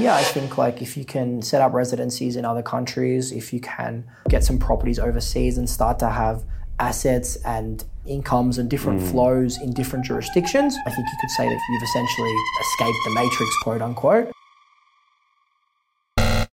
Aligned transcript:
yeah, 0.00 0.14
I 0.14 0.22
think 0.22 0.58
like 0.58 0.82
if 0.82 0.96
you 0.96 1.04
can 1.04 1.42
set 1.42 1.60
up 1.60 1.72
residencies 1.72 2.36
in 2.36 2.44
other 2.44 2.62
countries, 2.62 3.32
if 3.32 3.52
you 3.52 3.60
can 3.60 4.10
get 4.28 4.44
some 4.44 4.58
properties 4.58 4.98
overseas 4.98 5.58
and 5.58 5.68
start 5.68 5.98
to 6.00 6.08
have 6.08 6.44
assets 6.78 7.36
and 7.44 7.84
incomes 8.06 8.58
and 8.58 8.70
different 8.70 9.00
hmm. 9.00 9.08
flows 9.08 9.60
in 9.60 9.72
different 9.72 10.04
jurisdictions, 10.04 10.76
I 10.86 10.90
think 10.90 11.06
you 11.06 11.18
could 11.20 11.30
say 11.30 11.48
that 11.48 11.60
you've 11.70 11.82
essentially 11.82 12.34
escaped 12.60 12.98
the 13.04 13.10
matrix, 13.14 13.56
quote 13.62 13.82
unquote. 13.82 14.32